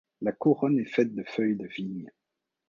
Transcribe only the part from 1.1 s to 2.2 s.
de feuilles de vigne.